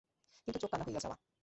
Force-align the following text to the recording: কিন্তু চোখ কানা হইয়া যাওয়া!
কিন্তু 0.47 0.59
চোখ 0.59 0.69
কানা 0.71 0.83
হইয়া 0.87 0.99
যাওয়া! 0.99 1.17